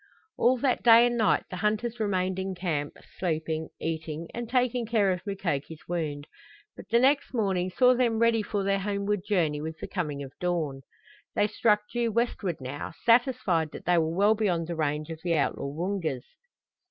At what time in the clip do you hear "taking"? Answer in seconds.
4.49-4.87